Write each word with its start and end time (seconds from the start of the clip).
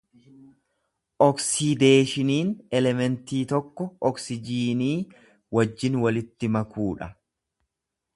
Oksiideeshiniin 1.25 2.49
elementii 2.79 3.41
tokko 3.51 3.87
oksijiinii 4.09 4.97
wajjin 5.59 5.99
walitti 6.07 6.51
makuu 6.57 6.89
dha. 7.03 7.11